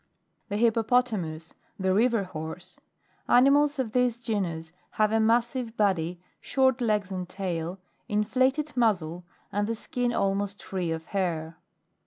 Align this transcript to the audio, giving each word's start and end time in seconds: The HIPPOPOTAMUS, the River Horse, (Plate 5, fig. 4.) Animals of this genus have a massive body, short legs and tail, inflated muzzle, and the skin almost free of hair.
The 0.49 0.57
HIPPOPOTAMUS, 0.57 1.53
the 1.77 1.93
River 1.93 2.23
Horse, 2.23 2.73
(Plate 2.79 2.83
5, 3.27 3.27
fig. 3.27 3.27
4.) 3.27 3.35
Animals 3.35 3.77
of 3.77 3.91
this 3.91 4.17
genus 4.17 4.71
have 4.93 5.11
a 5.11 5.19
massive 5.19 5.77
body, 5.77 6.19
short 6.39 6.81
legs 6.81 7.11
and 7.11 7.29
tail, 7.29 7.77
inflated 8.09 8.75
muzzle, 8.75 9.25
and 9.51 9.67
the 9.67 9.75
skin 9.75 10.11
almost 10.11 10.63
free 10.63 10.89
of 10.89 11.05
hair. 11.05 11.59